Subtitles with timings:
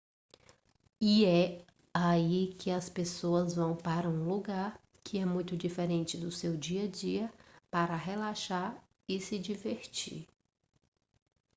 [0.99, 1.63] e é
[1.93, 6.85] aí que as pessoas vão para um lugar que é muito diferente do seu dia
[6.85, 7.31] a dia
[7.69, 8.75] para relaxar
[9.07, 10.27] e se divertir